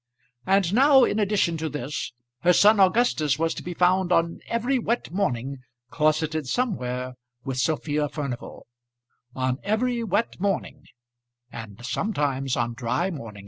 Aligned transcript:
And 0.47 0.73
now, 0.73 1.03
in 1.03 1.19
addition 1.19 1.57
to 1.57 1.69
this, 1.69 2.11
her 2.39 2.53
son 2.53 2.79
Augustus 2.79 3.37
was 3.37 3.53
to 3.53 3.61
be 3.61 3.75
found 3.75 4.11
on 4.11 4.39
every 4.47 4.79
wet 4.79 5.11
morning 5.11 5.57
closeted 5.91 6.47
somewhere 6.47 7.13
with 7.43 7.59
Sophia 7.59 8.09
Furnival; 8.09 8.65
on 9.35 9.59
every 9.61 10.03
wet 10.03 10.39
morning, 10.39 10.87
and 11.51 11.85
sometimes 11.85 12.57
on 12.57 12.73
dry 12.73 13.11
mornings 13.11 13.35
also! 13.35 13.39